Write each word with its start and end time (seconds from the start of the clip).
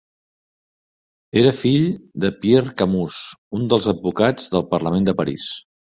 Era 1.41 1.51
fill 1.57 1.85
de 2.25 2.31
Pierre 2.45 2.73
Camus, 2.81 3.19
un 3.59 3.69
dels 3.75 3.91
advocats 3.95 4.53
del 4.57 4.67
Parlament 4.73 5.07
de 5.11 5.17
París. 5.21 5.47